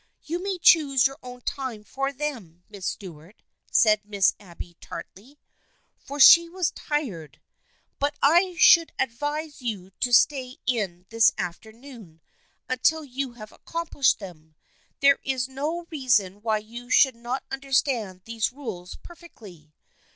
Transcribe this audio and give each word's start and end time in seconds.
"You 0.23 0.41
may 0.41 0.57
choose 0.57 1.05
your 1.05 1.19
own 1.21 1.41
time 1.41 1.83
for 1.83 2.11
them, 2.11 2.63
Miss 2.67 2.87
Stuart," 2.87 3.43
said 3.71 4.01
Miss 4.03 4.33
Abby 4.39 4.75
tartly, 4.81 5.37
for 5.95 6.19
she 6.19 6.49
was 6.49 6.71
tired," 6.71 7.39
but 7.99 8.15
I 8.19 8.55
should 8.57 8.93
advise 8.97 9.61
you 9.61 9.91
to 9.99 10.11
stay 10.11 10.57
in 10.65 11.05
this 11.09 11.31
afternoon 11.37 12.19
until 12.67 13.03
you 13.03 13.33
have 13.33 13.51
accomplished 13.51 14.17
them. 14.17 14.55
There 15.01 15.19
is 15.23 15.47
no 15.47 15.85
reason 15.91 16.41
why 16.41 16.57
you 16.57 16.89
should 16.89 17.15
not 17.15 17.43
understand 17.51 18.23
these 18.25 18.51
rules 18.51 18.95
perfectly. 19.03 19.71